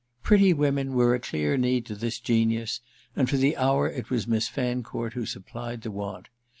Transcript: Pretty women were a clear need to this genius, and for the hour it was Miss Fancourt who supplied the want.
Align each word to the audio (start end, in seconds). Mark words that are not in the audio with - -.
Pretty 0.23 0.51
women 0.51 0.95
were 0.95 1.13
a 1.13 1.19
clear 1.19 1.57
need 1.57 1.85
to 1.85 1.93
this 1.95 2.19
genius, 2.19 2.81
and 3.15 3.29
for 3.29 3.37
the 3.37 3.55
hour 3.55 3.87
it 3.87 4.09
was 4.09 4.25
Miss 4.27 4.47
Fancourt 4.47 5.13
who 5.13 5.27
supplied 5.27 5.83
the 5.83 5.91
want. 5.91 6.29